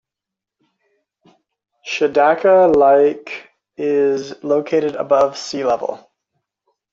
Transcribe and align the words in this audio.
Shidaka 1.87 2.75
Lake 2.75 3.51
is 3.77 4.43
located 4.43 4.95
above 4.95 5.37
sea 5.37 5.63
level. 5.63 6.09